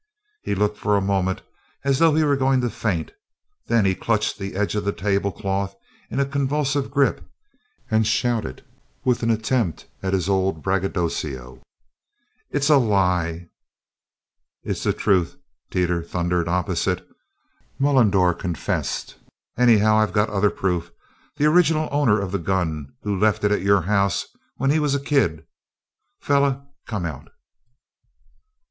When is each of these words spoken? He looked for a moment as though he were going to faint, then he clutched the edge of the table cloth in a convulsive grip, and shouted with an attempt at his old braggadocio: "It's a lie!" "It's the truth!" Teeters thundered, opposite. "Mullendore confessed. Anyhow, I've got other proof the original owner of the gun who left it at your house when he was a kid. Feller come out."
He 0.41 0.55
looked 0.55 0.79
for 0.79 0.97
a 0.97 0.99
moment 0.99 1.43
as 1.83 1.99
though 1.99 2.15
he 2.15 2.23
were 2.23 2.35
going 2.35 2.59
to 2.61 2.71
faint, 2.71 3.11
then 3.67 3.85
he 3.85 3.93
clutched 3.93 4.39
the 4.39 4.55
edge 4.55 4.73
of 4.73 4.83
the 4.83 4.91
table 4.91 5.31
cloth 5.31 5.75
in 6.09 6.19
a 6.19 6.25
convulsive 6.25 6.89
grip, 6.89 7.23
and 7.91 8.07
shouted 8.07 8.65
with 9.05 9.21
an 9.21 9.29
attempt 9.29 9.85
at 10.01 10.13
his 10.13 10.27
old 10.27 10.63
braggadocio: 10.63 11.61
"It's 12.49 12.67
a 12.67 12.77
lie!" 12.77 13.49
"It's 14.63 14.81
the 14.81 14.91
truth!" 14.91 15.35
Teeters 15.69 16.09
thundered, 16.09 16.47
opposite. 16.47 17.07
"Mullendore 17.77 18.33
confessed. 18.33 19.17
Anyhow, 19.55 19.97
I've 19.97 20.13
got 20.13 20.31
other 20.31 20.49
proof 20.49 20.91
the 21.37 21.45
original 21.45 21.87
owner 21.91 22.19
of 22.19 22.31
the 22.31 22.39
gun 22.39 22.91
who 23.03 23.15
left 23.19 23.43
it 23.43 23.51
at 23.51 23.61
your 23.61 23.81
house 23.83 24.25
when 24.55 24.71
he 24.71 24.79
was 24.79 24.95
a 24.95 24.99
kid. 24.99 25.45
Feller 26.19 26.63
come 26.87 27.05
out." 27.05 27.27